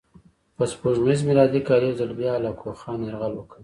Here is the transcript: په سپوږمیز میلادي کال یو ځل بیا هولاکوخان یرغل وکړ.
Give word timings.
په 0.55 0.63
سپوږمیز 0.71 1.19
میلادي 1.29 1.61
کال 1.67 1.81
یو 1.85 1.97
ځل 1.99 2.11
بیا 2.19 2.31
هولاکوخان 2.33 2.99
یرغل 3.03 3.33
وکړ. 3.35 3.57